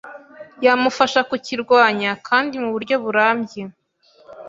[0.65, 3.63] yamufasha kukirwanya kandi muburyo burambye